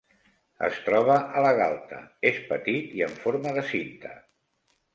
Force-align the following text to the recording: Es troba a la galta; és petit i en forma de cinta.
Es 0.67 0.79
troba 0.85 1.17
a 1.41 1.43
la 1.47 1.51
galta; 1.59 2.01
és 2.31 2.41
petit 2.49 2.97
i 3.01 3.07
en 3.09 3.15
forma 3.27 3.55
de 3.61 3.69
cinta. 3.71 4.17